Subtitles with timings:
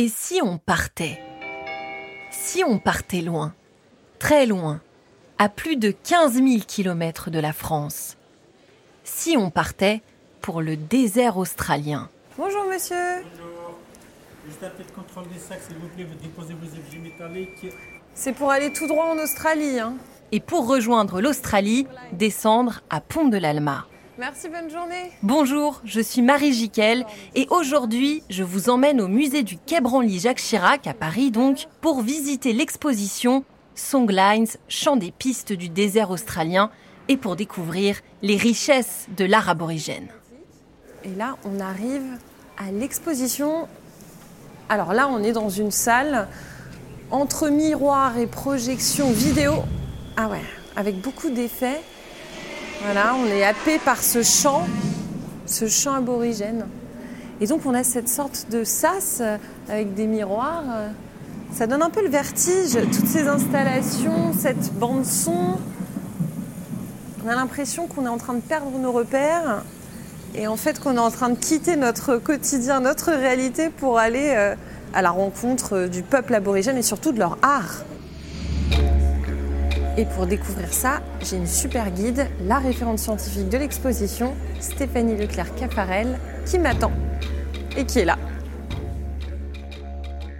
[0.00, 1.20] Et si on partait
[2.30, 3.52] Si on partait loin,
[4.20, 4.80] très loin,
[5.38, 8.16] à plus de 15 000 kilomètres de la France
[9.02, 10.00] Si on partait
[10.40, 12.08] pour le désert australien?
[12.36, 13.24] Bonjour monsieur.
[13.24, 13.76] Bonjour.
[14.46, 16.04] Juste un petit contrôle des sacs, s'il vous plaît.
[16.04, 17.74] Vous déposez vos objets métalliques.
[18.14, 19.80] C'est pour aller tout droit en Australie.
[19.80, 19.96] Hein.
[20.30, 23.88] Et pour rejoindre l'Australie, descendre à Pont de l'Alma.
[24.18, 25.12] Merci, bonne journée.
[25.22, 27.06] Bonjour, je suis Marie Jiquel
[27.36, 31.68] et aujourd'hui, je vous emmène au musée du Quai Branly Jacques Chirac à Paris donc
[31.80, 33.44] pour visiter l'exposition
[33.76, 36.72] Songlines, chant des pistes du désert australien
[37.06, 40.08] et pour découvrir les richesses de l'art aborigène.
[41.04, 42.18] Et là, on arrive
[42.56, 43.68] à l'exposition.
[44.68, 46.26] Alors là, on est dans une salle
[47.12, 49.62] entre miroir et projection vidéo.
[50.16, 50.42] Ah ouais,
[50.74, 51.80] avec beaucoup d'effets.
[52.82, 54.66] Voilà, on est happé par ce chant,
[55.46, 56.66] ce chant aborigène.
[57.40, 59.20] Et donc on a cette sorte de sas
[59.68, 60.64] avec des miroirs.
[61.52, 65.58] Ça donne un peu le vertige, toutes ces installations, cette bande son.
[67.24, 69.62] On a l'impression qu'on est en train de perdre nos repères
[70.34, 74.34] et en fait qu'on est en train de quitter notre quotidien, notre réalité pour aller
[74.36, 74.54] euh,
[74.94, 77.84] à la rencontre du peuple aborigène et surtout de leur art.
[79.98, 86.20] Et pour découvrir ça, j'ai une super guide, la référente scientifique de l'exposition, Stéphanie Leclerc-Cafarel,
[86.46, 86.92] qui m'attend
[87.76, 88.16] et qui est là.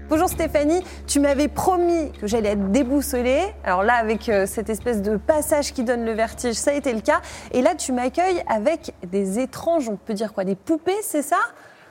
[0.09, 3.43] Bonjour Stéphanie, tu m'avais promis que j'allais être déboussolée.
[3.65, 6.93] Alors là, avec euh, cette espèce de passage qui donne le vertige, ça a été
[6.93, 7.21] le cas.
[7.51, 11.37] Et là, tu m'accueilles avec des étranges, on peut dire quoi, des poupées, c'est ça?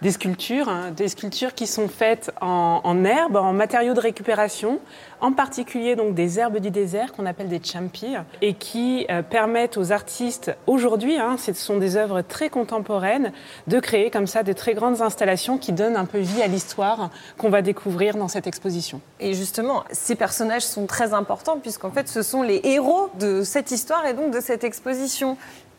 [0.01, 4.79] Des sculptures, hein, des sculptures qui sont faites en, herbe, en matériaux de récupération,
[5.21, 9.77] en particulier donc des herbes du désert qu'on appelle des champi, et qui euh, permettent
[9.77, 13.31] aux artistes aujourd'hui, hein, ce sont des œuvres très contemporaines,
[13.67, 17.09] de créer comme ça de très grandes installations qui donnent un peu vie à l'histoire
[17.37, 19.01] qu'on va découvrir dans cette exposition.
[19.19, 23.71] Et justement, ces personnages sont très importants puisqu'en fait ce sont les héros de cette
[23.71, 25.37] histoire et donc de cette exposition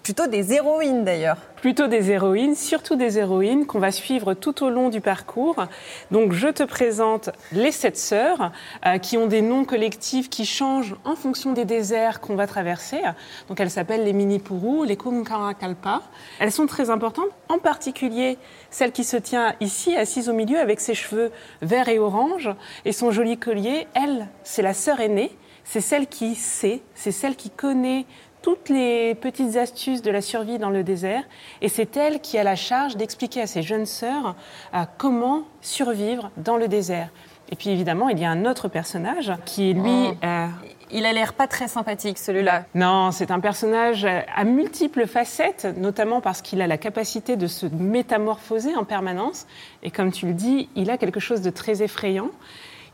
[0.09, 1.37] plutôt des héroïnes d'ailleurs.
[1.57, 5.67] Plutôt des héroïnes, surtout des héroïnes qu'on va suivre tout au long du parcours.
[6.11, 8.51] Donc je te présente les sept sœurs
[8.87, 13.03] euh, qui ont des noms collectifs qui changent en fonction des déserts qu'on va traverser.
[13.49, 16.01] Donc elles s'appellent les Minipuru, les Kunkarakalpa.
[16.39, 18.39] Elles sont très importantes, en particulier
[18.71, 21.31] celle qui se tient ici, assise au milieu avec ses cheveux
[21.61, 22.49] verts et orange
[22.87, 23.87] et son joli collier.
[23.93, 25.37] Elle, c'est la sœur aînée.
[25.71, 28.07] C'est celle qui sait, c'est celle qui connaît
[28.43, 31.23] toutes les petites astuces de la survie dans le désert
[31.61, 34.35] et c'est elle qui a la charge d'expliquer à ses jeunes sœurs
[34.75, 37.11] euh, comment survivre dans le désert.
[37.51, 40.09] Et puis évidemment, il y a un autre personnage qui est lui...
[40.11, 40.15] Oh.
[40.25, 40.47] Euh,
[40.91, 42.65] il a l'air pas très sympathique celui-là.
[42.75, 47.67] Non, c'est un personnage à multiples facettes, notamment parce qu'il a la capacité de se
[47.67, 49.47] métamorphoser en permanence.
[49.83, 52.31] Et comme tu le dis, il a quelque chose de très effrayant.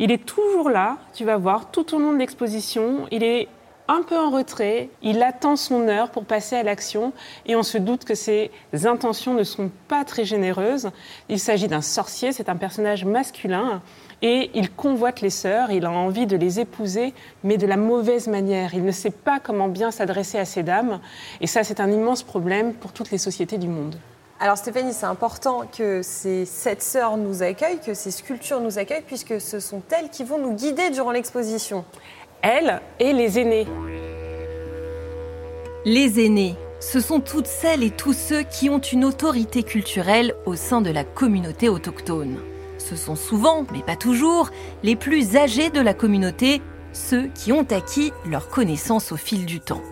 [0.00, 3.06] Il est toujours là, tu vas voir, tout au long de l'exposition.
[3.12, 3.48] Il est
[3.88, 7.12] un peu en retrait, il attend son heure pour passer à l'action
[7.46, 8.50] et on se doute que ses
[8.84, 10.90] intentions ne sont pas très généreuses.
[11.28, 13.82] Il s'agit d'un sorcier, c'est un personnage masculin
[14.22, 17.12] et il convoite les sœurs, il a envie de les épouser,
[17.42, 18.74] mais de la mauvaise manière.
[18.74, 21.00] Il ne sait pas comment bien s'adresser à ces dames
[21.42, 23.96] et ça c'est un immense problème pour toutes les sociétés du monde.
[24.40, 29.04] Alors Stéphanie, c'est important que ces sept sœurs nous accueillent, que ces sculptures nous accueillent,
[29.06, 31.84] puisque ce sont elles qui vont nous guider durant l'exposition
[32.44, 33.66] elle et les aînés.
[35.86, 40.54] Les aînés, ce sont toutes celles et tous ceux qui ont une autorité culturelle au
[40.54, 42.36] sein de la communauté autochtone.
[42.76, 44.50] Ce sont souvent, mais pas toujours,
[44.82, 46.60] les plus âgés de la communauté,
[46.92, 49.82] ceux qui ont acquis leur connaissance au fil du temps.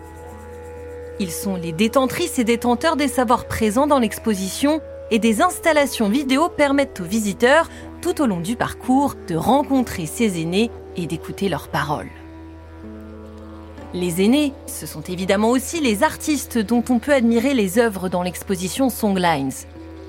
[1.19, 6.49] Ils sont les détentrices et détenteurs des savoirs présents dans l'exposition et des installations vidéo
[6.49, 7.69] permettent aux visiteurs,
[8.01, 12.09] tout au long du parcours, de rencontrer ces aînés et d'écouter leurs paroles.
[13.93, 18.23] Les aînés, ce sont évidemment aussi les artistes dont on peut admirer les œuvres dans
[18.23, 19.51] l'exposition Songlines.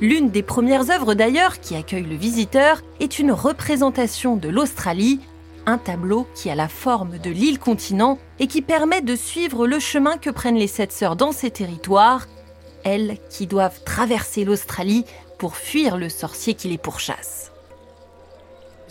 [0.01, 5.21] L'une des premières œuvres d'ailleurs qui accueille le visiteur est une représentation de l'Australie,
[5.67, 9.79] un tableau qui a la forme de l'île continent et qui permet de suivre le
[9.79, 12.27] chemin que prennent les sept sœurs dans ces territoires,
[12.85, 15.05] elles qui doivent traverser l'Australie
[15.39, 17.54] pour fuir le sorcier qui les pourchasse.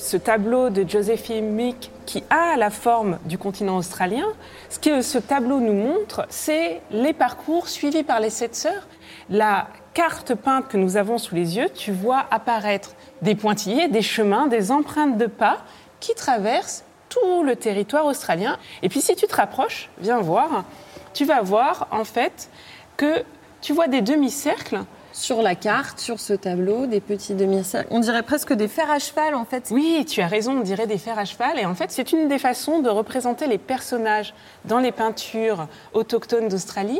[0.04, 4.26] Ce tableau de Josephine Mick qui a la forme du continent australien,
[4.70, 8.86] ce que ce tableau nous montre, c'est les parcours suivis par les sept sœurs.
[9.30, 14.02] La carte peinte que nous avons sous les yeux, tu vois apparaître des pointillés, des
[14.02, 15.60] chemins, des empreintes de pas
[16.02, 18.58] qui traversent tout le territoire australien.
[18.82, 20.66] Et puis si tu te rapproches, viens voir,
[21.14, 22.50] tu vas voir en fait
[22.98, 23.24] que
[23.62, 24.82] tu vois des demi-cercles
[25.14, 27.88] sur la carte, sur ce tableau, des petits demi-cercles.
[27.92, 29.70] On dirait presque des fers à cheval en fait.
[29.72, 31.60] Oui, tu as raison, on dirait des fers à cheval.
[31.60, 34.34] Et en fait, c'est une des façons de représenter les personnages
[34.66, 37.00] dans les peintures autochtones d'Australie.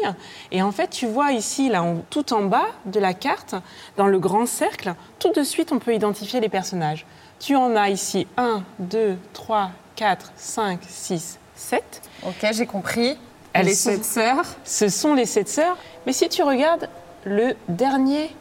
[0.52, 3.56] Et en fait, tu vois ici, là, tout en bas de la carte,
[3.98, 7.06] dans le grand cercle, tout de suite, on peut identifier les personnages.
[7.40, 12.02] Tu en as ici 1, 2, 3, 4, 5, 6, 7.
[12.26, 13.18] Ok, j'ai compris.
[13.54, 14.46] Elles les sept sœurs.
[14.64, 15.78] Ce sont les sept sœurs.
[16.06, 16.90] Mais si tu regardes
[17.26, 18.36] le dernier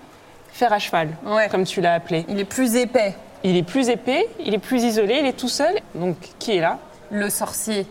[0.53, 1.11] fer à cheval,
[1.51, 2.25] comme tu l'as appelé.
[2.29, 3.15] Il est plus épais.
[3.45, 5.75] Il est plus épais, il est plus isolé, il est tout seul.
[5.97, 6.79] Donc, qui est là?
[7.11, 7.87] Le sorcier.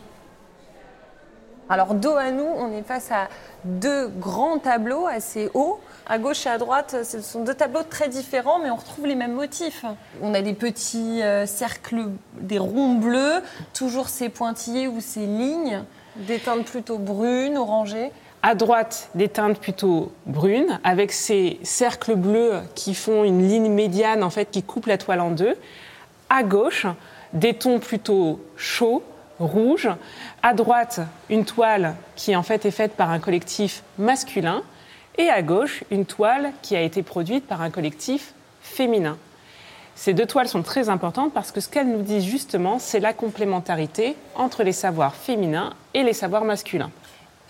[1.68, 3.28] Alors, dos à nous, on est face à
[3.64, 5.80] deux grands tableaux assez hauts.
[6.08, 9.16] À gauche et à droite, ce sont deux tableaux très différents, mais on retrouve les
[9.16, 9.86] mêmes motifs.
[10.22, 12.08] On a des petits euh, cercles,
[12.40, 13.42] des ronds bleus,
[13.74, 15.84] toujours ces pointillés ou ces lignes,
[16.16, 18.12] des teintes plutôt brunes, orangées.
[18.44, 24.24] À droite, des teintes plutôt brunes, avec ces cercles bleus qui font une ligne médiane,
[24.24, 25.56] en fait, qui coupe la toile en deux.
[26.30, 26.88] À gauche,
[27.34, 29.04] des tons plutôt chauds,
[29.40, 29.90] rouges.
[30.42, 34.64] À droite, une toile qui, en fait, est faite par un collectif masculin.
[35.20, 38.34] Et à gauche, une toile qui a été produite par un collectif
[38.64, 39.18] féminin.
[39.94, 43.14] Ces deux toiles sont très importantes parce que ce qu'elles nous disent justement, c'est la
[43.14, 46.90] complémentarité entre les savoirs féminins et les savoirs masculins.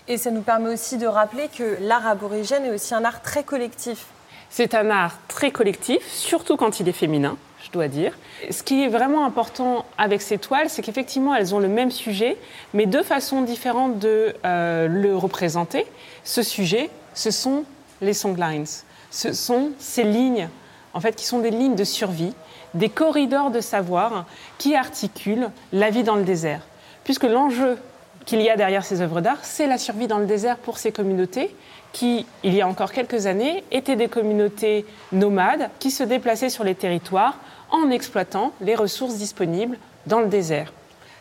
[0.08, 3.44] Et ça nous permet aussi de rappeler que l'art aborigène est aussi un art très
[3.44, 4.06] collectif.
[4.50, 8.12] C'est un art très collectif, surtout quand il est féminin, je dois dire.
[8.50, 12.36] Ce qui est vraiment important avec ces toiles, c'est qu'effectivement, elles ont le même sujet,
[12.74, 15.86] mais deux façons différentes de euh, le représenter.
[16.24, 17.64] Ce sujet, ce sont
[18.00, 18.66] les songlines.
[19.10, 20.48] Ce sont ces lignes,
[20.94, 22.34] en fait, qui sont des lignes de survie,
[22.74, 24.26] des corridors de savoir
[24.58, 26.62] qui articulent la vie dans le désert.
[27.04, 27.78] Puisque l'enjeu
[28.24, 30.92] qu'il y a derrière ces œuvres d'art, c'est la survie dans le désert pour ces
[30.92, 31.54] communautés
[31.92, 36.64] qui, il y a encore quelques années, étaient des communautés nomades qui se déplaçaient sur
[36.64, 37.38] les territoires
[37.70, 40.72] en exploitant les ressources disponibles dans le désert.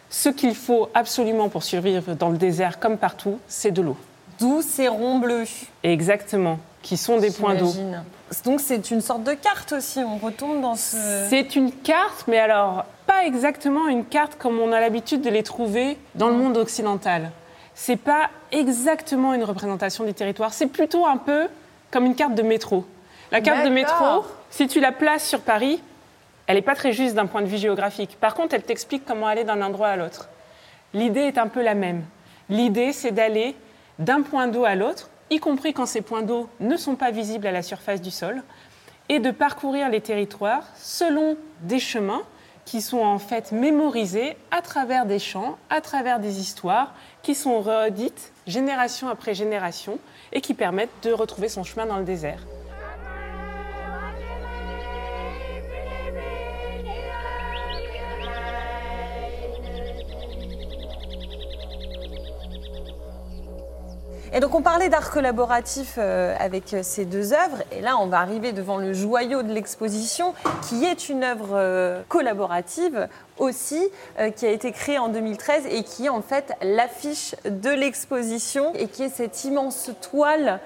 [0.10, 3.98] Ce qu'il faut absolument pour survivre dans le désert comme partout, c'est de l'eau.
[4.40, 5.48] D'où ces ronds bleus.
[5.84, 7.74] Exactement, qui sont des points d'eau.
[8.46, 10.98] Donc c'est une sorte de carte aussi, on retombe dans ce...
[11.30, 15.44] C'est une carte, mais alors pas exactement une carte comme on a l'habitude de les
[15.44, 17.32] trouver dans le monde occidental.
[17.76, 21.48] C'est pas exactement une représentation du territoire, c'est plutôt un peu
[21.92, 22.86] comme une carte de métro.
[23.32, 25.82] La carte de métro, si tu la places sur Paris,
[26.48, 28.18] elle n'est pas très juste d'un point de vue géographique.
[28.20, 30.28] Par contre, elle t'explique comment aller d'un endroit à l'autre.
[30.94, 32.04] L'idée est un peu la même.
[32.50, 33.56] L'idée, c'est d'aller
[34.00, 37.48] d'un point d'eau à l'autre, y compris quand ces points d'eau ne sont pas visibles
[37.48, 38.44] à la surface du sol,
[39.10, 42.22] et de parcourir les territoires selon des chemins
[42.64, 46.94] qui sont en fait mémorisés à travers des chants, à travers des histoires,
[47.24, 50.00] qui sont redites génération après génération
[50.32, 52.40] et qui permettent de retrouver son chemin dans le désert.
[64.34, 68.08] Et donc on parlait d'art collaboratif euh, avec euh, ces deux œuvres, et là on
[68.08, 70.34] va arriver devant le joyau de l'exposition,
[70.70, 73.90] qui est une œuvre euh, collaborative aussi,
[74.36, 78.88] qui a été créée en 2013 et qui est en fait l'affiche de l'exposition, et
[78.88, 80.60] qui est cette immense toile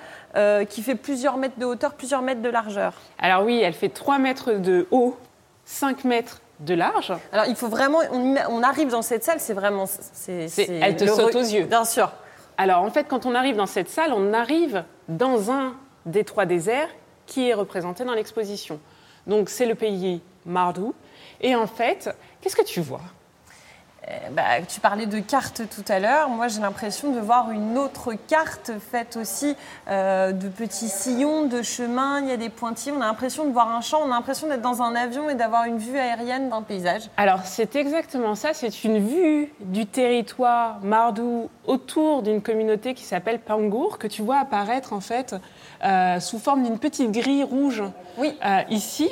[0.67, 2.95] qui fait plusieurs mètres de hauteur, plusieurs mètres de largeur.
[3.17, 5.15] Alors oui, elle fait 3 mètres de haut,
[5.63, 7.13] 5 mètres de large.
[7.31, 9.85] Alors il faut vraiment, on, arrive dans cette salle, c'est vraiment...
[9.87, 11.63] c'est elle te saute aux yeux.
[11.63, 12.11] Bien sûr.
[12.57, 16.45] Alors en fait, quand on arrive dans cette salle, on arrive dans un des trois
[16.45, 16.89] déserts
[17.25, 18.79] qui est représenté dans l'exposition.
[19.27, 20.93] Donc c'est le pays Mardou.
[21.41, 23.01] Et en fait, qu'est-ce que tu vois?
[24.31, 26.29] Bah, tu parlais de cartes tout à l'heure.
[26.29, 29.55] Moi, j'ai l'impression de voir une autre carte faite aussi
[29.87, 32.19] euh, de petits sillons, de chemins.
[32.21, 32.93] Il y a des pointillés.
[32.95, 34.01] On a l'impression de voir un champ.
[34.03, 37.03] On a l'impression d'être dans un avion et d'avoir une vue aérienne d'un paysage.
[37.17, 38.53] Alors, c'est exactement ça.
[38.53, 44.37] C'est une vue du territoire Mardou autour d'une communauté qui s'appelle Pangour, que tu vois
[44.37, 45.35] apparaître en fait
[45.83, 47.83] euh, sous forme d'une petite grille rouge
[48.17, 48.37] oui.
[48.69, 49.09] ici.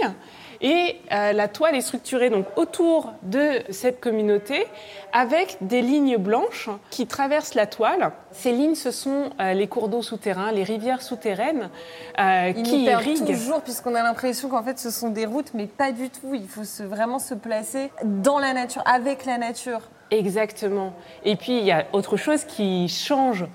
[0.64, 4.66] Et euh, la toile est structurée donc autour de cette communauté
[5.12, 8.14] avec des lignes blanches qui traversent la toile.
[8.32, 11.70] Ces lignes, ce sont euh, les cours d'eau souterrains, les rivières souterraines
[12.18, 13.26] euh, qui irriguent.
[13.26, 16.34] toujours puisqu'on a l'impression qu'en fait ce sont des routes, mais pas du tout.
[16.34, 19.82] Il faut vraiment se placer dans la nature, avec la nature.
[20.12, 20.94] Exactement.
[21.26, 23.46] Et puis il y a autre chose qui change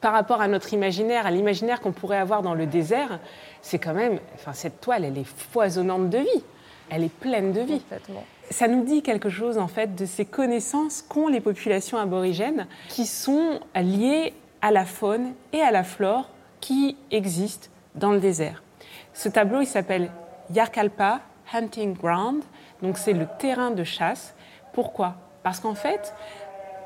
[0.00, 3.18] par rapport à notre imaginaire, à l'imaginaire qu'on pourrait avoir dans le désert,
[3.62, 6.44] c'est quand même, enfin cette toile, elle est foisonnante de vie,
[6.90, 7.82] elle est pleine de vie.
[8.50, 13.06] Ça nous dit quelque chose en fait de ces connaissances qu'ont les populations aborigènes, qui
[13.06, 16.28] sont liées à la faune et à la flore
[16.60, 18.62] qui existent dans le désert.
[19.14, 20.10] Ce tableau, il s'appelle
[20.52, 21.20] Yarkalpa
[21.52, 22.42] Hunting Ground,
[22.82, 24.34] donc c'est le terrain de chasse.
[24.72, 25.16] Pourquoi?
[25.42, 26.14] Parce qu'en fait,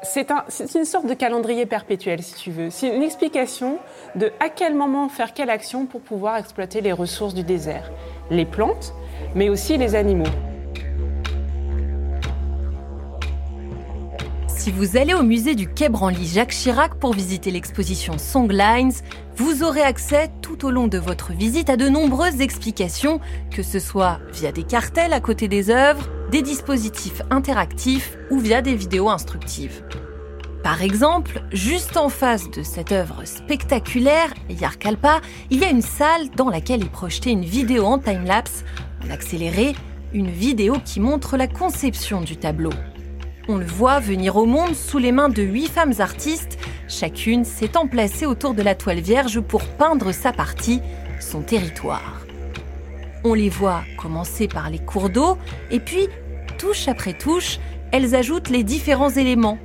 [0.05, 0.45] c'est un,
[0.75, 2.71] une sorte de calendrier perpétuel, si tu veux.
[2.71, 3.79] C'est une explication
[4.15, 7.91] de à quel moment faire quelle action pour pouvoir exploiter les ressources du désert.
[8.31, 8.95] Les plantes,
[9.35, 10.25] mais aussi les animaux.
[14.65, 18.93] Si vous allez au musée du Quai Branly Jacques Chirac pour visiter l'exposition Songlines,
[19.37, 23.21] vous aurez accès tout au long de votre visite à de nombreuses explications,
[23.51, 28.61] que ce soit via des cartels à côté des œuvres, des dispositifs interactifs ou via
[28.61, 29.85] des vidéos instructives.
[30.65, 36.31] Par exemple, juste en face de cette œuvre spectaculaire, Yarkalpa, il y a une salle
[36.35, 38.65] dans laquelle est projetée une vidéo en time-lapse,
[39.07, 39.77] en accéléré,
[40.13, 42.73] une vidéo qui montre la conception du tableau.
[43.47, 47.87] On le voit venir au monde sous les mains de huit femmes artistes, chacune s'étant
[47.87, 50.81] placée autour de la toile vierge pour peindre sa partie,
[51.21, 52.25] son territoire.
[53.27, 55.39] On les voit commencer par les cours d'eau,
[55.71, 56.09] et puis,
[56.65, 57.59] touche après touche,
[57.93, 59.59] elles ajoutent les différents éléments,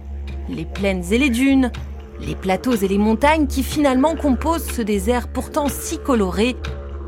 [0.50, 1.72] les plaines et les dunes,
[2.20, 6.58] les plateaux et les montagnes qui finalement composent ce désert pourtant si coloré,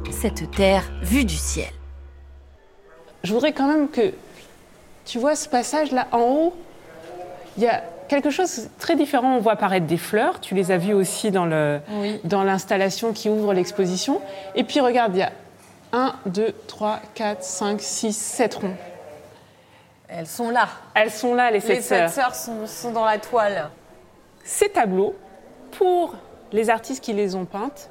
[0.09, 1.67] cette terre vue du ciel.
[3.25, 4.13] Je voudrais quand même que
[5.03, 6.55] tu vois ce passage-là en haut,
[7.57, 9.35] il y a quelque chose de très différent.
[9.35, 14.21] On voit apparaître des fleurs, tu les as vues aussi dans l'installation qui ouvre l'exposition.
[14.55, 15.33] Et puis regarde, il y a
[15.91, 18.77] 1, 2, 3, 4, 5, 6, 7 ronds.
[20.13, 20.67] Elles sont là.
[20.93, 22.09] Elles sont là, les sept les sœurs.
[22.09, 23.69] sept sœurs sont, sont dans la toile.
[24.43, 25.15] Ces tableaux,
[25.71, 26.15] pour
[26.51, 27.89] les artistes qui les ont peintes,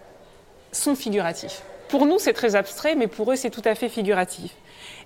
[0.71, 1.63] sont figuratifs.
[1.89, 4.53] Pour nous, c'est très abstrait, mais pour eux, c'est tout à fait figuratif.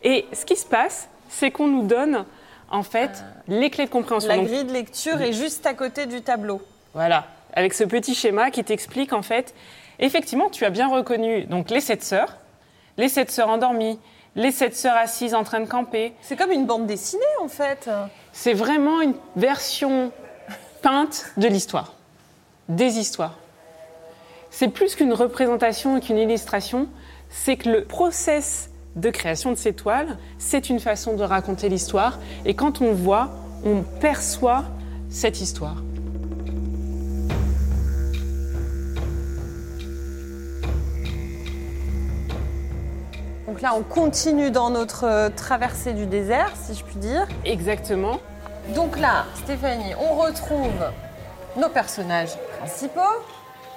[0.03, 2.25] Et ce qui se passe, c'est qu'on nous donne
[2.69, 4.29] en fait les clés de compréhension.
[4.29, 6.61] La grille de lecture est juste à côté du tableau.
[6.95, 9.55] Voilà, avec ce petit schéma qui t'explique en fait,
[10.01, 12.39] effectivement, tu as bien reconnu donc les sept sœurs,
[12.97, 14.01] les sept sœurs endormies,
[14.37, 16.15] les sept sœurs assises en train de camper.
[16.23, 17.89] C'est comme une bande dessinée en fait.
[18.33, 20.13] C'est vraiment une version
[20.83, 21.95] peinte de l'histoire,
[22.69, 23.39] des histoires.
[24.51, 26.89] C'est plus qu'une représentation et qu'une illustration,
[27.29, 32.19] c'est que le process de création de ces toiles, c'est une façon de raconter l'histoire.
[32.45, 33.31] Et quand on voit,
[33.65, 34.65] on perçoit
[35.09, 35.77] cette histoire.
[43.55, 47.29] Donc là, on continue dans notre euh, traversée du désert, si je puis dire.
[47.45, 48.19] Exactement.
[48.75, 50.73] Donc là, Stéphanie, on retrouve
[51.57, 53.01] nos personnages principaux,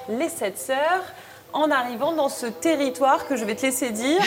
[0.09, 1.03] les sept sœurs,
[1.53, 4.19] en arrivant dans ce territoire que je vais te laisser dire.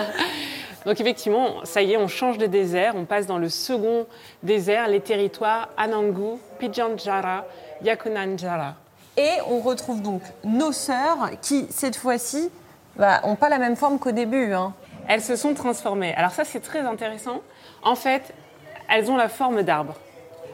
[0.86, 4.06] Donc effectivement, ça y est, on change de désert, on passe dans le second
[4.44, 7.46] désert, les territoires Anangu, Pijanjara,
[7.82, 8.76] Yakunanjara.
[9.16, 12.48] Et on retrouve donc nos sœurs qui, cette fois-ci,
[12.98, 14.52] bah, ont pas la même forme qu'au début.
[14.52, 14.74] hein.
[15.08, 16.14] Elles se sont transformées.
[16.14, 17.40] Alors ça, c'est très intéressant.
[17.82, 18.34] En fait,
[18.90, 19.94] elles ont la forme d'arbres.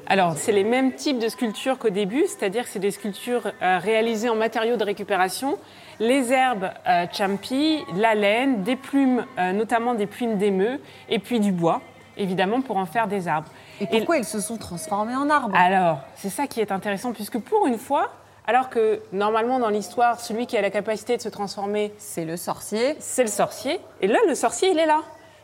[0.07, 3.79] Alors, c'est les mêmes types de sculptures qu'au début, c'est-à-dire que c'est des sculptures euh,
[3.79, 5.59] réalisées en matériaux de récupération.
[5.99, 11.41] Les herbes euh, champi, la laine, des plumes, euh, notamment des plumes d'émeu, et puis
[11.41, 11.81] du bois,
[12.19, 13.49] évidemment, pour en faire des arbres.
[13.81, 15.57] Et pourquoi ils se sont transformés en arbres?
[15.57, 18.11] Alors, c'est ça qui est intéressant, puisque pour une fois,
[18.47, 22.37] alors que normalement dans l'histoire, celui qui a la capacité de se transformer, C'est le
[22.37, 22.97] sorcier.
[22.99, 23.81] c'est le sorcier.
[24.01, 25.01] Et là, le sorcier, il est là.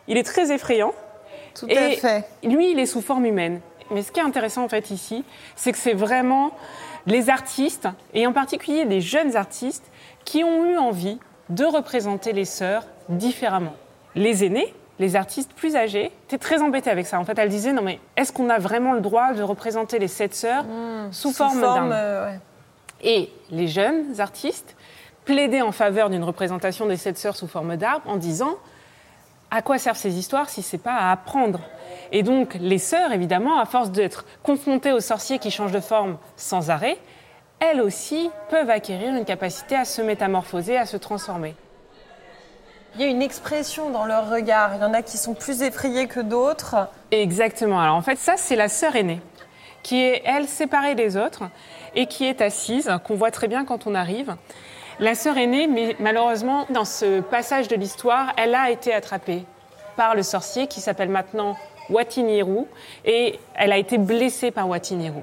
[0.09, 0.92] Il est très effrayant.
[1.54, 2.25] Tout Et à fait.
[2.42, 3.61] lui, il est sous forme humaine.
[3.90, 5.25] Mais ce qui est intéressant en fait ici,
[5.57, 6.52] c'est que c'est vraiment
[7.07, 9.85] les artistes, et en particulier des jeunes artistes,
[10.25, 13.75] qui ont eu envie de représenter les sœurs différemment.
[14.14, 17.19] Les aînés, les artistes plus âgés, étaient très embêtés avec ça.
[17.19, 20.09] En fait, elles disaient non mais est-ce qu'on a vraiment le droit de représenter les
[20.09, 20.64] sept sœurs
[21.11, 22.38] sous, forme, d'un euh, ouais.
[23.02, 24.76] Et les jeunes artistes
[25.25, 28.57] plaidaient en faveur d'une représentation des sept sœurs sous forme d'arbre en disant
[29.50, 31.61] à quoi servent ces histoires si c'est pas à apprendre?
[32.12, 36.19] Et donc les sœurs, évidemment, à force d'être confrontées aux sorciers qui changent de forme
[36.37, 36.99] sans arrêt,
[37.59, 41.54] elles aussi peuvent acquérir une capacité à se métamorphoser, à se transformer.
[42.95, 44.75] Il y a une expression dans leur regard.
[44.75, 46.88] Il y en a qui sont plus effrayés que d'autres.
[47.12, 47.80] Exactement.
[47.80, 49.21] Alors en fait, ça, c'est la sœur aînée,
[49.83, 51.45] qui est, elle, séparée des autres
[51.94, 54.37] et qui est assise, qu'on voit très bien quand on arrive.
[54.99, 59.44] La sœur aînée, mais malheureusement, dans ce passage de l'histoire, elle a été attrapée
[59.97, 61.56] par le sorcier qui s'appelle maintenant
[61.88, 62.64] Watiniru
[63.04, 65.23] et elle a été blessée par Watiniru.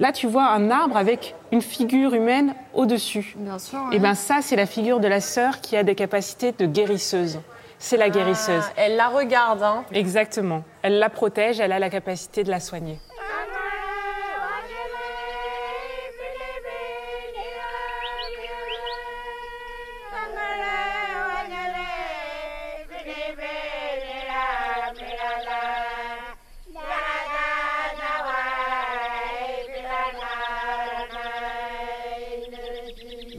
[0.00, 3.34] Là, tu vois un arbre avec une figure humaine au-dessus.
[3.36, 3.78] Bien sûr.
[3.92, 7.38] Et bien ça, c'est la figure de la sœur qui a des capacités de guérisseuse.
[7.78, 8.64] C'est la guérisseuse.
[8.76, 9.62] elle la regarde.
[9.62, 9.84] Hein.
[9.92, 10.64] Exactement.
[10.82, 12.98] Elle la protège, elle a la capacité de la soigner.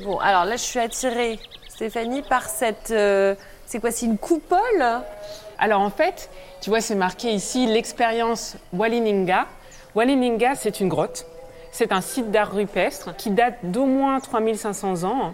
[0.05, 2.91] Bon, alors là, je suis attirée, Stéphanie, par cette.
[2.91, 3.33] euh,
[3.65, 4.85] c'est quoi C'est une coupole?
[5.57, 6.29] Alors en fait,
[6.61, 9.47] tu vois, c'est marqué ici l'expérience Walininga.
[9.95, 11.25] Walininga, c'est une grotte.
[11.71, 15.33] C'est un site d'art rupestre qui date d'au moins 3500 ans.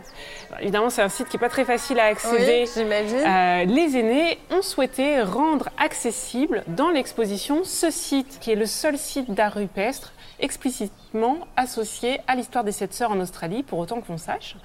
[0.61, 2.63] Évidemment, c'est un site qui n'est pas très facile à accéder.
[2.65, 3.17] Oui, j'imagine.
[3.17, 8.97] Euh, les aînés ont souhaité rendre accessible dans l'exposition ce site, qui est le seul
[8.97, 14.17] site d'art rupestre explicitement associé à l'histoire des sept sœurs en Australie, pour autant qu'on
[14.17, 14.57] sache.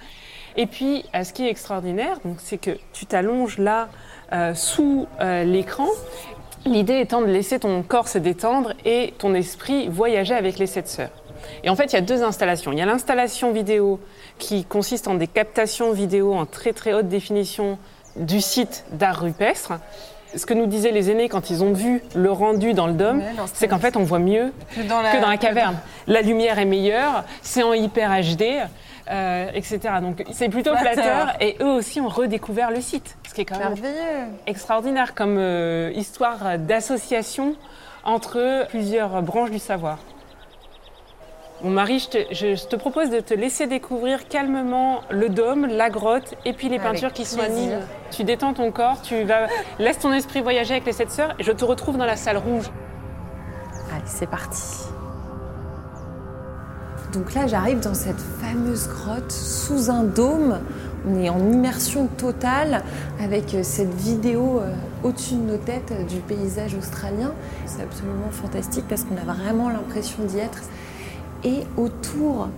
[0.57, 3.89] Et puis, euh, ce qui est extraordinaire, c'est que tu t'allonges là
[4.33, 5.89] euh, sous euh, l'écran.
[6.65, 10.89] L'idée étant de laisser ton corps se détendre et ton esprit voyager avec les sept
[10.89, 11.11] sœurs.
[11.63, 12.73] Et en fait, il y a deux installations.
[12.73, 14.01] Il y a l'installation vidéo
[14.39, 17.79] qui consiste en des captations vidéo en très très haute définition
[18.17, 19.75] du site d'art rupestre.
[20.37, 23.19] Ce que nous disaient les aînés quand ils ont vu le rendu dans le dôme,
[23.19, 25.77] Ouais, c'est qu'en fait, on voit mieux Que dans la, que dans la caverne.
[26.07, 28.45] La lumière est meilleure, c'est en hyper HD,
[29.11, 29.79] euh, etc.
[30.03, 31.35] Donc c'est plutôt Flatteur.
[31.41, 33.75] Et eux aussi ont redécouvert le site, ce qui est quand même
[34.47, 37.55] extraordinaire comme euh, histoire d'association
[38.05, 39.99] entre plusieurs branches du savoir.
[41.63, 45.89] Bon Marie, je te, je te propose de te laisser découvrir calmement le dôme, la
[45.89, 47.45] grotte et puis les Avec peintures qui plaisir.
[47.45, 47.79] soignent.
[48.11, 49.47] Tu détends ton corps, tu vas
[49.79, 52.37] laisse ton esprit voyager avec les sept sœurs et je te retrouve dans la salle
[52.37, 52.71] rouge.
[53.91, 54.85] Allez, c'est parti.
[57.15, 60.61] Donc là, j'arrive dans cette fameuse grotte sous un dôme.
[61.09, 62.83] On est en immersion totale
[63.23, 67.33] avec euh, cette vidéo euh, au-dessus de nos têtes euh, du paysage australien.
[67.65, 70.59] C'est absolument fantastique parce qu'on a vraiment l'impression d'y être.
[71.47, 72.49] Et autour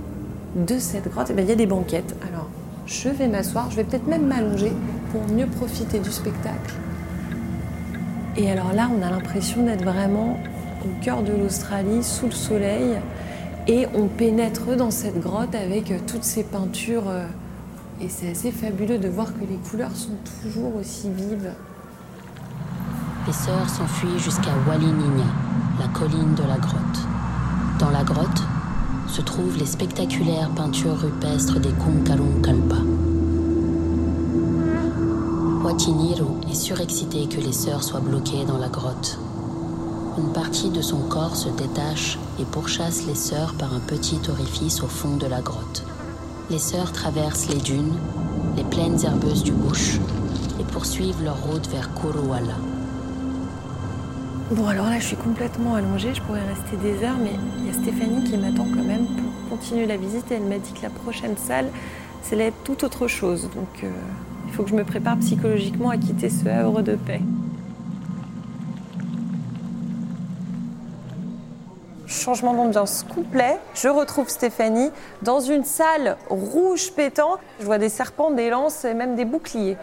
[0.57, 2.17] de cette grotte, eh ben, il y a des banquettes.
[2.27, 2.49] Alors,
[2.87, 4.73] je vais m'asseoir, je vais peut-être même m'allonger
[5.13, 6.75] pour mieux profiter du spectacle.
[8.39, 10.39] Et alors là, on a l'impression d'être vraiment
[10.87, 12.97] au cœur de l'Australie, sous le soleil,
[13.67, 17.09] et on pénètre dans cette grotte avec toutes ces peintures.
[17.09, 17.27] euh,
[18.01, 21.53] Et c'est assez fabuleux de voir que les couleurs sont toujours aussi vives.
[23.27, 25.29] Les sœurs s'enfuient jusqu'à Walininga,
[25.79, 27.07] la colline de la grotte.
[27.79, 28.43] Dans la grotte
[29.19, 32.77] se trouvent les spectaculaires peintures rupestres des Kunkarung Kalpa.
[35.65, 39.19] Watiniru est surexcité que les sœurs soient bloquées dans la grotte.
[40.19, 44.85] Une partie de son corps se détache et pourchasse les sœurs par un petit orifice
[44.85, 45.83] au fond de la grotte.
[46.49, 47.99] Les sœurs traversent les dunes,
[48.57, 49.99] les plaines herbeuses du bush
[50.61, 52.55] et poursuivent leur route vers Kuruwala.
[54.51, 57.71] Bon, alors là, je suis complètement allongée, je pourrais rester des heures, mais il y
[57.71, 60.81] a Stéphanie qui m'attend quand même pour continuer la visite et elle m'a dit que
[60.81, 61.67] la prochaine salle,
[62.23, 63.51] c'est là tout autre chose.
[63.55, 63.91] Donc, euh,
[64.47, 67.21] il faut que je me prépare psychologiquement à quitter ce havre de paix.
[72.07, 73.59] Changement d'ambiance complet.
[73.75, 77.37] Je retrouve Stéphanie dans une salle rouge pétant.
[77.61, 79.77] Je vois des serpents, des lances et même des boucliers.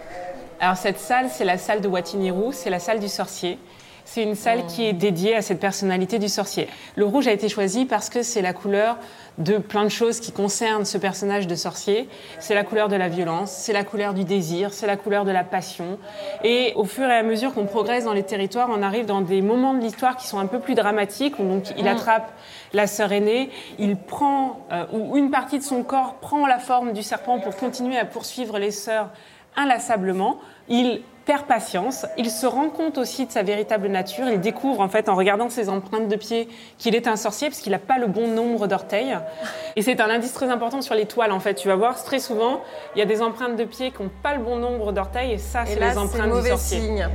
[0.60, 3.60] Alors cette salle, c'est la salle de Watiniru, c'est la salle du sorcier.
[4.06, 6.68] C'est une salle qui est dédiée à cette personnalité du sorcier.
[6.96, 8.98] Le rouge a été choisi parce que c'est la couleur
[9.40, 12.08] de plein de choses qui concernent ce personnage de sorcier.
[12.40, 15.32] C'est la couleur de la violence, c'est la couleur du désir, c'est la couleur de
[15.32, 15.98] la passion.
[16.44, 19.42] Et au fur et à mesure qu'on progresse dans les territoires, on arrive dans des
[19.42, 21.40] moments de l'histoire qui sont un peu plus dramatiques.
[21.40, 22.32] où Donc il attrape
[22.74, 26.94] la sœur aînée, il prend, euh, ou une partie de son corps prend la forme
[26.94, 29.10] du serpent pour continuer à poursuivre les sœurs
[29.56, 30.38] inlassablement.
[30.70, 34.90] Il perd patience, il se rend compte aussi de sa véritable nature, il découvre en
[34.90, 37.98] fait en regardant ses empreintes de pied qu'il est un sorcier parce qu'il n'a pas
[37.98, 39.18] le bon nombre d'orteils.
[39.76, 41.56] Et c'est un indice très important sur les toiles en fait.
[41.56, 42.62] Tu vas voir très souvent,
[42.96, 45.38] il y a des empreintes de pied qui n'ont pas le bon nombre d'orteils et
[45.38, 46.80] ça c'est les empreintes du sorcier.
[46.80, 47.10] signe.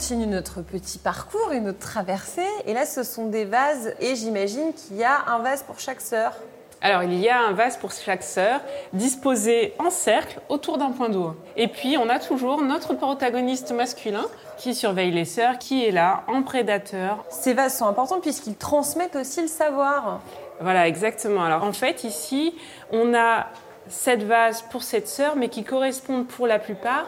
[0.00, 2.48] Continue notre petit parcours et notre traversée.
[2.64, 3.92] Et là, ce sont des vases.
[4.00, 6.32] Et j'imagine qu'il y a un vase pour chaque sœur.
[6.80, 8.62] Alors, il y a un vase pour chaque sœur,
[8.94, 11.36] disposé en cercle autour d'un point d'eau.
[11.54, 14.24] Et puis, on a toujours notre protagoniste masculin
[14.56, 17.22] qui surveille les sœurs, qui est là, en prédateur.
[17.28, 20.22] Ces vases sont importants puisqu'ils transmettent aussi le savoir.
[20.62, 21.44] Voilà, exactement.
[21.44, 22.54] Alors, en fait, ici,
[22.90, 23.48] on a
[23.90, 27.04] sept vases pour cette sœur, mais qui correspondent pour la plupart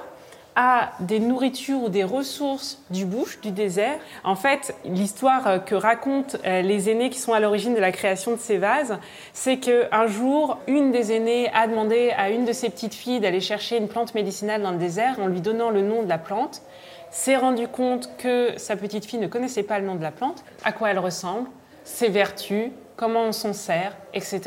[0.55, 3.99] à des nourritures ou des ressources du bush, du désert.
[4.25, 7.93] En fait, l'histoire euh, que racontent euh, les aînés qui sont à l'origine de la
[7.93, 8.99] création de ces vases,
[9.33, 13.41] c'est qu'un jour, une des aînées a demandé à une de ses petites filles d'aller
[13.41, 16.63] chercher une plante médicinale dans le désert en lui donnant le nom de la plante.
[17.11, 20.45] S'est rendu compte que sa petite fille ne connaissait pas le nom de la plante,
[20.65, 21.49] à quoi elle ressemble,
[21.85, 24.41] ses vertus, comment on s'en sert, etc.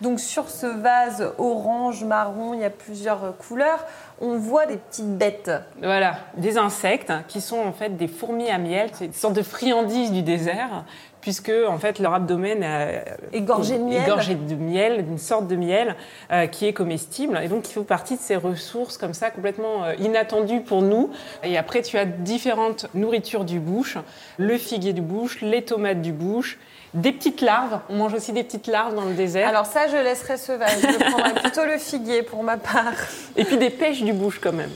[0.00, 3.84] Donc sur ce vase orange, marron, il y a plusieurs euh, couleurs,
[4.20, 5.50] on voit des petites bêtes.
[5.82, 9.42] Voilà, des insectes qui sont en fait des fourmis à miel, c'est une sorte de
[9.42, 10.84] friandise du désert,
[11.22, 14.02] puisque en fait leur abdomen est Égorgé de miel.
[14.02, 15.96] égorgé de miel, d'une sorte de miel
[16.30, 19.84] euh, qui est comestible, et donc il faut partie de ces ressources comme ça complètement
[19.84, 21.10] euh, inattendues pour nous.
[21.42, 23.96] Et après tu as différentes nourritures du bush,
[24.36, 26.58] le figuier du bush, les tomates du bush.
[26.94, 29.48] Des petites larves, on mange aussi des petites larves dans le désert.
[29.48, 30.78] Alors ça, je laisserai ce vase.
[30.82, 32.92] Je prendrai plutôt le figuier pour ma part.
[33.34, 34.72] Et puis des pêches du bush quand même.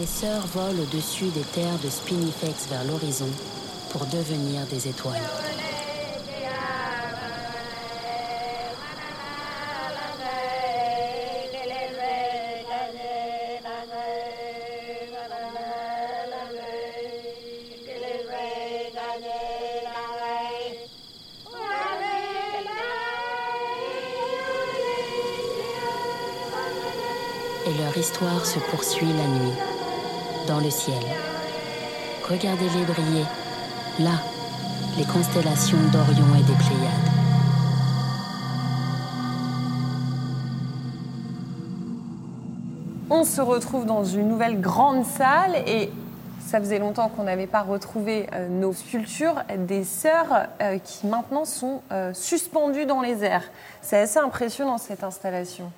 [0.00, 3.28] Les sœurs volent au-dessus des terres de Spinifex vers l'horizon
[3.92, 5.22] pour devenir des étoiles.
[28.14, 29.52] Et leur histoire se poursuit la nuit,
[30.46, 31.02] dans le ciel.
[32.28, 33.24] Regardez-les briller,
[33.98, 34.20] là,
[34.96, 37.10] les constellations d'Orion et des Pléiades.
[43.10, 45.90] On se retrouve dans une nouvelle grande salle et
[46.40, 51.44] ça faisait longtemps qu'on n'avait pas retrouvé euh, nos sculptures des sœurs euh, qui maintenant
[51.44, 53.50] sont euh, suspendues dans les airs.
[53.82, 55.70] C'est assez impressionnant cette installation.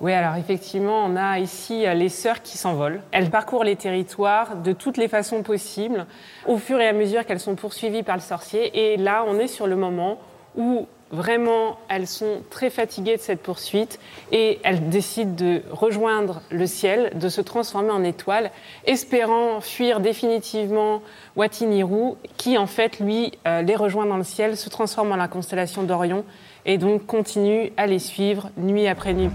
[0.00, 3.00] Oui, alors effectivement, on a ici euh, les sœurs qui s'envolent.
[3.12, 6.06] Elles parcourent les territoires de toutes les façons possibles,
[6.46, 8.92] au fur et à mesure qu'elles sont poursuivies par le sorcier.
[8.92, 10.18] Et là, on est sur le moment
[10.56, 14.00] où vraiment elles sont très fatiguées de cette poursuite
[14.32, 18.50] et elles décident de rejoindre le ciel, de se transformer en étoile,
[18.86, 21.02] espérant fuir définitivement
[21.36, 25.28] Watiniru, qui en fait, lui, euh, les rejoint dans le ciel, se transforme en la
[25.28, 26.24] constellation d'Orion
[26.66, 29.30] et donc continue à les suivre nuit après nuit.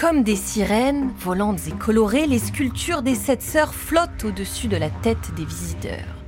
[0.00, 4.90] Comme des sirènes, volantes et colorées, les sculptures des sept sœurs flottent au-dessus de la
[4.90, 6.22] tête des visiteurs.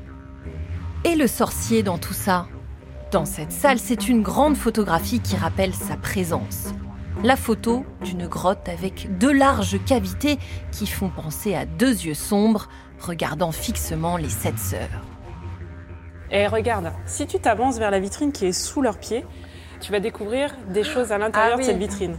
[1.04, 2.48] Et le sorcier dans tout ça?
[3.12, 6.74] Dans cette salle, c'est une grande photographie qui rappelle sa présence.
[7.22, 10.40] La photo d'une grotte avec deux larges cavités
[10.72, 15.04] qui font penser à deux yeux sombres regardant fixement les sept sœurs.
[16.32, 19.24] Et regarde, si tu t'avances vers la vitrine qui est sous leurs pieds,
[19.80, 22.16] tu vas découvrir des choses à l'intérieur Ah de cette vitrine.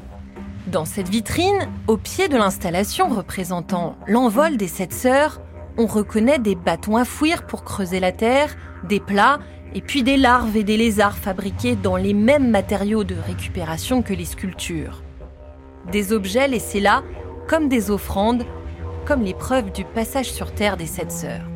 [0.72, 5.42] Dans cette vitrine, au pied de l'installation représentant l'envol des sept sœurs,
[5.78, 8.56] on reconnaît des bâtons à fouir pour creuser la terre,
[8.88, 9.40] des plats,
[9.76, 14.14] et puis des larves et des lézards fabriqués dans les mêmes matériaux de récupération que
[14.14, 15.04] les sculptures.
[15.92, 17.04] Des objets laissés là
[17.50, 18.46] comme des offrandes,
[19.06, 21.51] comme les preuves du passage sur terre des sept sœurs.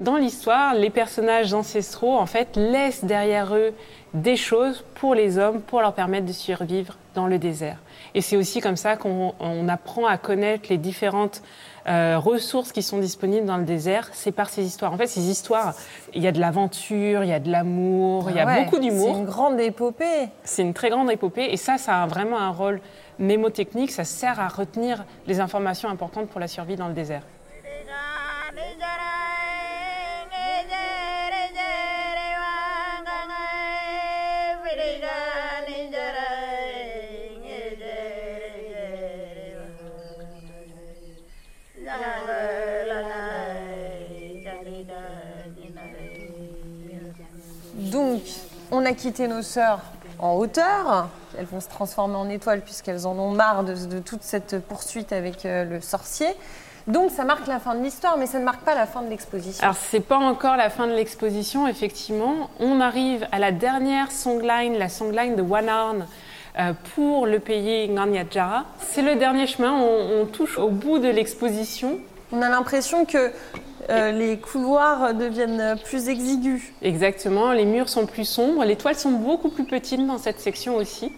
[0.00, 3.74] Dans l'histoire, les personnages ancestraux, en fait, laissent derrière eux
[4.14, 7.76] des choses pour les hommes, pour leur permettre de survivre dans le désert.
[8.14, 11.42] Et c'est aussi comme ça qu'on on apprend à connaître les différentes
[11.86, 14.08] euh, ressources qui sont disponibles dans le désert.
[14.14, 14.90] C'est par ces histoires.
[14.94, 15.74] En fait, ces histoires,
[16.14, 18.64] il y a de l'aventure, il y a de l'amour, il y a Ah Ouais,
[18.64, 19.10] beaucoup d'humour.
[19.12, 20.30] C'est une grande épopée.
[20.44, 22.80] C'est une très grande épopée et ça, ça a vraiment un rôle
[23.18, 23.90] mémotechnique.
[23.90, 27.22] Ça sert à retenir les informations importantes pour la survie dans le désert.
[48.90, 49.80] A quitté nos sœurs
[50.18, 51.08] en hauteur.
[51.38, 55.12] Elles vont se transformer en étoiles puisqu'elles en ont marre de, de toute cette poursuite
[55.12, 56.26] avec euh, le sorcier.
[56.88, 59.08] Donc, ça marque la fin de l'histoire, mais ça ne marque pas la fin de
[59.08, 59.62] l'exposition.
[59.62, 62.50] Alors, c'est pas encore la fin de l'exposition, effectivement.
[62.58, 66.06] On arrive à la dernière songline, la songline de One Arn
[66.58, 68.64] euh, pour le pays Nganyadjara.
[68.80, 72.00] C'est le dernier chemin, on, on touche au bout de l'exposition.
[72.32, 73.30] On a l'impression que
[73.90, 76.62] euh, les couloirs deviennent plus exigus.
[76.82, 80.76] Exactement, les murs sont plus sombres, les toiles sont beaucoup plus petites dans cette section
[80.76, 81.12] aussi.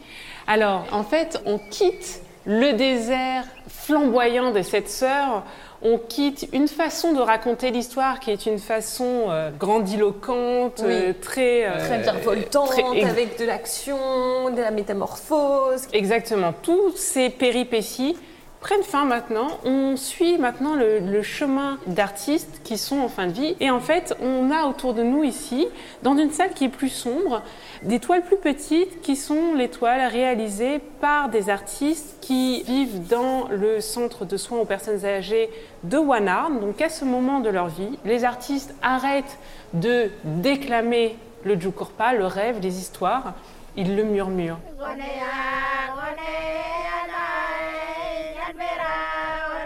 [0.47, 5.45] Alors, en fait, on quitte le désert flamboyant des sept sœurs,
[5.85, 10.93] on quitte une façon de raconter l'histoire qui est une façon euh, grandiloquente, Oui.
[10.93, 11.65] euh, très...
[11.67, 15.83] euh, Très virevoltante, très- avec de l'action, de la métamorphose.
[15.93, 16.53] Exactement.
[16.63, 18.17] Tous ces péripéties
[18.63, 19.49] prennent fin maintenant.
[19.65, 23.57] On suit maintenant le, chemin d'artistes qui sont en fin de vie.
[23.61, 25.67] Et en fait, on a autour de nous ici,
[26.03, 27.43] dans une salle qui est plus sombre,
[27.83, 33.49] des toiles plus petites qui sont les toiles réalisées par des artistes qui vivent dans
[33.51, 35.51] le centre de soins aux personnes âgées
[35.83, 36.51] de Wanard.
[36.51, 39.39] Donc à ce moment de leur vie, les artistes arrêtent
[39.75, 43.35] de déclamer le Jukurpa, le rêve, les histoires.
[43.77, 44.59] Ils le murmurent.
[48.55, 49.62] verá,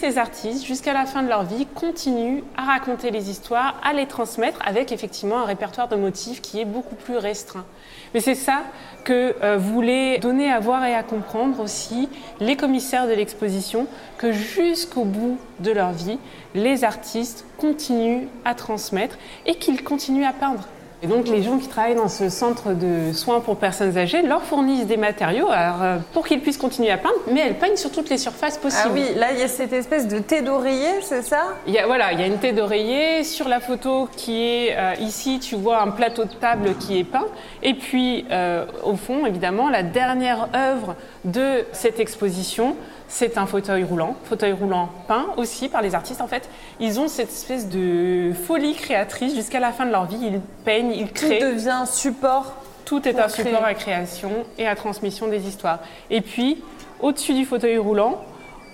[0.00, 4.06] Ces artistes, jusqu'à la fin de leur vie, continuent à raconter les histoires, à les
[4.06, 7.64] transmettre avec effectivement un répertoire de motifs qui est beaucoup plus restreint.
[8.14, 8.62] Mais c'est ça
[9.02, 12.08] que euh, voulaient donner à voir et à comprendre aussi
[12.38, 16.20] les commissaires de l'exposition, que jusqu'au bout de leur vie,
[16.54, 20.68] les artistes continuent à transmettre et qu'ils continuent à peindre.
[21.00, 24.42] Et donc les gens qui travaillent dans ce centre de soins pour personnes âgées leur
[24.42, 27.92] fournissent des matériaux alors, euh, pour qu'ils puissent continuer à peindre, mais elles peignent sur
[27.92, 28.90] toutes les surfaces possibles.
[28.90, 31.54] Ah oui, là, il y a cette espèce de thé d'oreiller, c'est ça?
[31.68, 33.22] Il y a, voilà, il y a une thé d'oreiller.
[33.22, 37.04] Sur la photo qui est euh, ici, tu vois un plateau de table qui est
[37.04, 37.26] peint.
[37.62, 42.74] Et puis, euh, au fond, évidemment, la dernière œuvre de cette exposition,
[43.08, 44.14] c'est un fauteuil roulant.
[44.24, 46.20] Fauteuil roulant peint aussi par les artistes.
[46.20, 50.18] En fait, ils ont cette espèce de folie créatrice jusqu'à la fin de leur vie.
[50.20, 51.40] Ils peignent, ils Tout créent.
[51.40, 52.54] devient support.
[52.84, 55.80] Tout est un support à création et à transmission des histoires.
[56.10, 56.62] Et puis,
[57.00, 58.20] au-dessus du fauteuil roulant,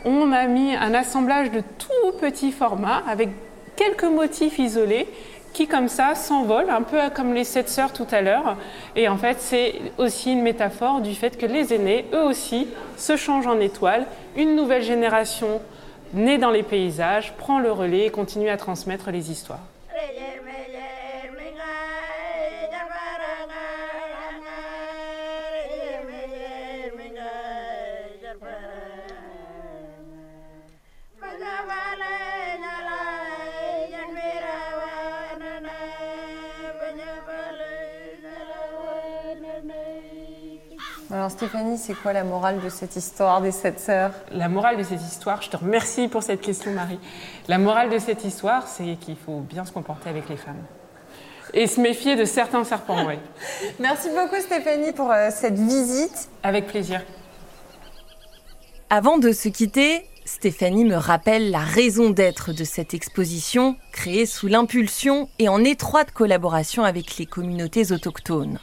[0.04, 3.30] on a mis un assemblage de tout petits formats avec
[3.76, 5.08] quelques motifs isolés
[5.54, 8.56] qui, comme ça, s'envolent, un peu comme les sept sœurs tout à l'heure.
[8.96, 13.16] Et en fait, c'est aussi une métaphore du fait que les aînés, eux aussi, se
[13.16, 14.04] changent en étoiles.
[14.36, 15.62] Une nouvelle génération
[16.12, 19.73] née dans les paysages prend le relais et continue à transmettre les histoires.
[41.24, 44.10] Alors Stéphanie, c'est quoi la morale de cette histoire des sept sœurs?
[44.30, 46.98] La morale de cette histoire, je te remercie pour cette question Marie.
[47.48, 50.62] La morale de cette histoire, c'est qu'il faut bien se comporter avec les femmes.
[51.54, 53.14] Et se méfier de certains serpents, oui.
[53.80, 56.28] Merci beaucoup Stéphanie pour euh, cette visite.
[56.42, 57.00] Avec plaisir.
[58.90, 64.46] Avant de se quitter, Stéphanie me rappelle la raison d'être de cette exposition, créée sous
[64.48, 68.58] l'impulsion et en étroite collaboration avec les communautés autochtones.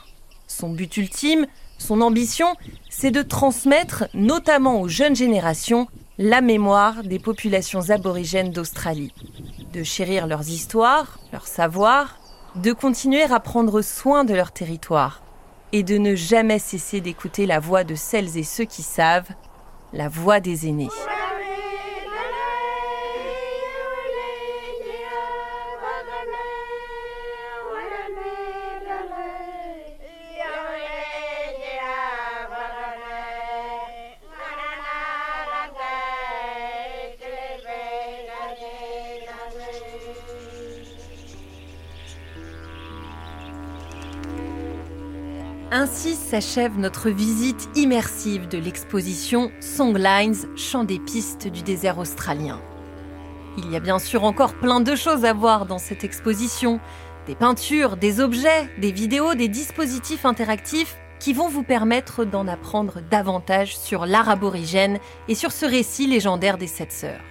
[0.45, 1.47] Son but ultime,
[1.81, 2.55] son ambition,
[2.89, 9.13] c'est de transmettre, notamment aux jeunes générations, la mémoire des populations aborigènes d'Australie,
[9.73, 12.17] de chérir leurs histoires, leurs savoirs,
[12.55, 15.23] de continuer à prendre soin de leur territoire
[15.71, 19.29] et de ne jamais cesser d'écouter la voix de celles et ceux qui savent,
[19.91, 20.89] la voix des aînés.
[45.73, 52.60] Ainsi s'achève notre visite immersive de l'exposition Songlines, chant des pistes du désert australien.
[53.57, 56.81] Il y a bien sûr encore plein de choses à voir dans cette exposition.
[57.25, 62.99] Des peintures, des objets, des vidéos, des dispositifs interactifs qui vont vous permettre d'en apprendre
[63.10, 67.21] davantage sur l'art aborigène et sur ce récit légendaire des sept sœurs.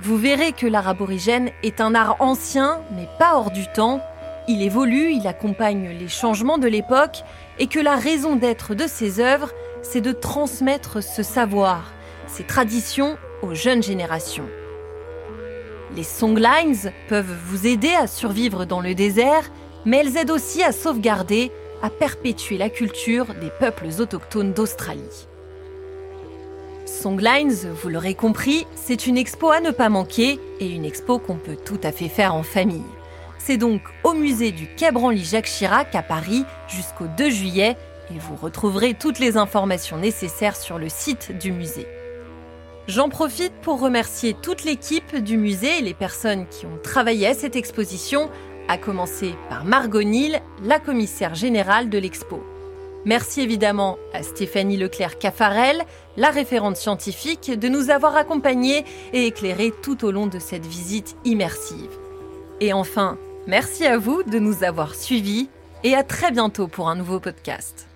[0.00, 4.00] Vous verrez que l'art aborigène est un art ancien, mais pas hors du temps.
[4.50, 7.22] Il évolue, il accompagne les changements de l'époque
[7.58, 11.92] et que la raison d'être de ses œuvres, c'est de transmettre ce savoir,
[12.26, 14.48] ces traditions aux jeunes générations.
[15.94, 19.50] Les songlines peuvent vous aider à survivre dans le désert,
[19.84, 25.28] mais elles aident aussi à sauvegarder, à perpétuer la culture des peuples autochtones d'Australie.
[26.86, 31.36] Songlines, vous l'aurez compris, c'est une expo à ne pas manquer et une expo qu'on
[31.36, 32.82] peut tout à fait faire en famille.
[33.48, 37.78] C'est donc au musée du Quai Branly Jacques Chirac à Paris jusqu'au 2 juillet
[38.14, 41.86] et vous retrouverez toutes les informations nécessaires sur le site du musée.
[42.88, 47.32] J'en profite pour remercier toute l'équipe du musée et les personnes qui ont travaillé à
[47.32, 48.28] cette exposition,
[48.68, 52.44] à commencer par Margot Nil, la commissaire générale de l'expo.
[53.06, 55.84] Merci évidemment à Stéphanie Leclerc-Caffarel,
[56.18, 58.84] la référente scientifique, de nous avoir accompagnés
[59.14, 61.88] et éclairés tout au long de cette visite immersive.
[62.60, 63.16] Et enfin,
[63.48, 65.48] merci à vous de nous avoir suivis
[65.82, 67.87] et à très bientôt pour un nouveau podcast.